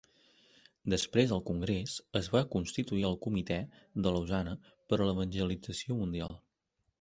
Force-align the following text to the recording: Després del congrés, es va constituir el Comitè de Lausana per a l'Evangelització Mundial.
Després 0.93 1.27
del 1.33 1.43
congrés, 1.49 1.97
es 2.19 2.29
va 2.35 2.41
constituir 2.55 3.05
el 3.11 3.19
Comitè 3.27 3.59
de 4.07 4.15
Lausana 4.17 4.57
per 4.73 5.01
a 5.03 5.09
l'Evangelització 5.11 6.01
Mundial. 6.01 6.37